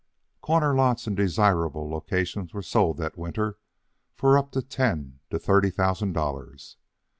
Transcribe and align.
Corner 0.41 0.73
lots 0.73 1.05
in 1.05 1.13
desirable 1.13 1.87
locations 1.87 2.53
sold 2.67 2.97
that 2.97 3.19
winter 3.19 3.59
for 4.15 4.35
from 4.51 4.63
ten 4.63 5.19
to 5.29 5.37
thirty 5.37 5.69
thousand 5.69 6.13
dollars. 6.13 6.77